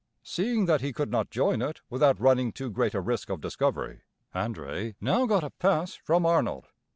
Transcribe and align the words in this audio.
Seeing 0.23 0.65
that 0.65 0.81
he 0.81 0.93
could 0.93 1.11
not 1.11 1.29
join 1.29 1.61
it 1.61 1.81
without 1.91 2.19
running 2.19 2.51
too 2.51 2.71
great 2.71 2.95
a 2.95 2.99
risk 2.99 3.29
of 3.29 3.39
discovery, 3.39 4.01
André 4.33 4.95
now 4.99 5.27
got 5.27 5.43
a 5.43 5.51
pass 5.51 5.93
from 5.93 6.25
Arnold. 6.25 6.69